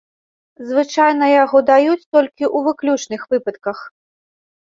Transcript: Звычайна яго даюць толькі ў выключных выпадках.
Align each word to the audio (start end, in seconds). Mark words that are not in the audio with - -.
Звычайна 0.69 1.25
яго 1.43 1.57
даюць 1.69 2.07
толькі 2.17 2.43
ў 2.47 2.57
выключных 2.69 3.21
выпадках. 3.35 3.77